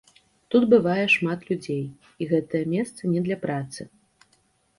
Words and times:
Тут 0.53 0.63
бывае 0.73 1.03
шмат 1.15 1.43
людзей, 1.49 1.83
і 1.91 2.23
гэтае 2.33 2.63
месца 2.73 3.01
не 3.13 3.19
для 3.29 3.37
працы. 3.45 3.81